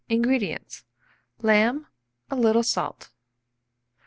INGREDIENTS. 0.09 0.83
Lamb, 1.43 1.85
a 2.31 2.35
little 2.35 2.63
salt. 2.63 3.11